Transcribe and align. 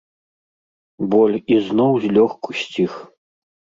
Боль 1.11 1.37
ізноў 1.57 1.93
злёгку 2.07 2.49
сціх. 2.63 2.91